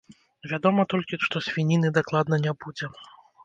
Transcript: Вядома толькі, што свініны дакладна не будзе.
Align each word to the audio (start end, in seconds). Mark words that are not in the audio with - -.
Вядома 0.53 0.85
толькі, 0.93 1.21
што 1.27 1.43
свініны 1.49 1.95
дакладна 2.01 2.43
не 2.51 2.59
будзе. 2.67 2.95